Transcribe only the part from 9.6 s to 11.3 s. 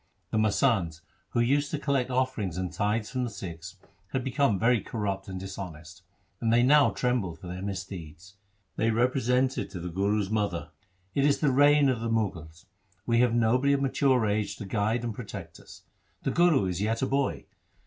to the Guru's mother,' It